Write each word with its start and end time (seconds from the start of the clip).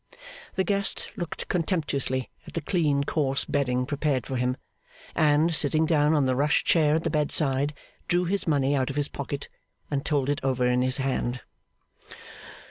The 0.55 0.63
guest 0.63 1.11
looked 1.15 1.47
contemptuously 1.47 2.31
at 2.47 2.55
the 2.55 2.61
clean 2.61 3.03
coarse 3.03 3.45
bedding 3.45 3.85
prepared 3.85 4.25
for 4.25 4.35
him, 4.35 4.57
and, 5.13 5.53
sitting 5.53 5.85
down 5.85 6.15
on 6.15 6.25
the 6.25 6.35
rush 6.35 6.63
chair 6.63 6.95
at 6.95 7.03
the 7.03 7.11
bedside, 7.11 7.75
drew 8.07 8.25
his 8.25 8.47
money 8.47 8.75
out 8.75 8.89
of 8.89 8.95
his 8.95 9.07
pocket, 9.07 9.47
and 9.91 10.03
told 10.03 10.27
it 10.27 10.39
over 10.43 10.65
in 10.65 10.81
his 10.81 10.97
hand. 10.97 11.41